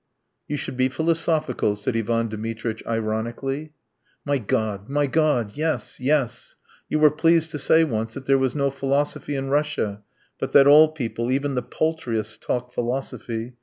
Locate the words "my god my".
4.25-5.05